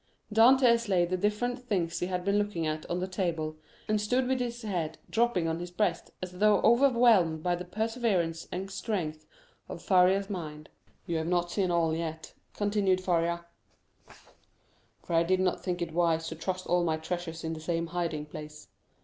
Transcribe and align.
Dantès 0.33 0.89
laid 0.89 1.11
the 1.11 1.15
different 1.15 1.59
things 1.59 1.99
he 1.99 2.07
had 2.07 2.25
been 2.25 2.39
looking 2.39 2.65
at 2.65 2.89
on 2.89 2.99
the 2.99 3.05
table, 3.07 3.57
and 3.87 4.01
stood 4.01 4.27
with 4.27 4.39
his 4.39 4.63
head 4.63 4.97
drooping 5.11 5.47
on 5.47 5.59
his 5.59 5.69
breast, 5.69 6.09
as 6.23 6.31
though 6.39 6.59
overwhelmed 6.61 7.43
by 7.43 7.53
the 7.53 7.65
perseverance 7.65 8.47
and 8.51 8.71
strength 8.71 9.27
of 9.69 9.79
Faria's 9.79 10.27
mind. 10.27 10.69
0215m 11.07 11.11
"You 11.11 11.17
have 11.17 11.27
not 11.27 11.51
seen 11.51 11.69
all 11.69 11.95
yet," 11.95 12.33
continued 12.55 12.99
Faria, 13.01 13.45
"for 15.03 15.13
I 15.13 15.21
did 15.21 15.39
not 15.39 15.63
think 15.63 15.83
it 15.83 15.93
wise 15.93 16.27
to 16.29 16.35
trust 16.35 16.65
all 16.65 16.83
my 16.83 16.97
treasures 16.97 17.43
in 17.43 17.53
the 17.53 17.59
same 17.61 17.85
hiding 17.85 18.25
place. 18.25 18.69